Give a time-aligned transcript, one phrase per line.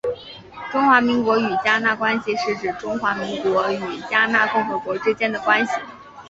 [0.71, 3.77] 中华民国与迦纳关系是指中华民国与
[4.09, 5.73] 迦纳共和国之间的关系。